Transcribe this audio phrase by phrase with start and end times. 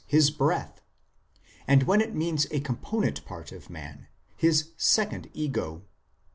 [0.07, 0.81] his breath,
[1.67, 5.83] and when it means a component part of man, his second ego.